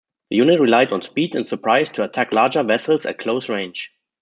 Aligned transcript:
The 0.31 0.37
unit 0.37 0.59
relied 0.59 0.91
on 0.91 1.03
speed 1.03 1.35
and 1.35 1.47
surprise 1.47 1.87
to 1.91 2.03
attack 2.03 2.31
larger 2.31 2.63
vessels 2.63 3.05
at 3.05 3.19
close 3.19 3.49
range. 3.51 3.91